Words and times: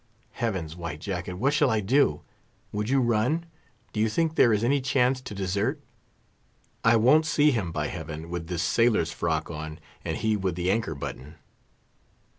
Heavens! 0.31 0.75
White 0.75 0.99
Jacket, 0.99 1.33
what 1.35 1.53
shall 1.53 1.69
I 1.69 1.79
do? 1.79 2.21
Would 2.71 2.89
you 2.89 3.01
run? 3.01 3.45
Do 3.93 3.99
you 3.99 4.09
think 4.09 4.33
there 4.33 4.51
is 4.51 4.63
any 4.63 4.81
chance 4.81 5.21
to 5.21 5.35
desert? 5.35 5.79
I 6.83 6.95
won't 6.95 7.27
see 7.27 7.51
him, 7.51 7.71
by 7.71 7.85
Heaven, 7.85 8.31
with 8.31 8.47
this 8.47 8.63
sailor's 8.63 9.11
frock 9.11 9.51
on, 9.51 9.79
and 10.03 10.17
he 10.17 10.35
with 10.35 10.55
the 10.55 10.71
anchor 10.71 10.95
button!" 10.95 11.35